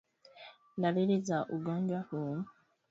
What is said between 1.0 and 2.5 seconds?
za ugonjwa huu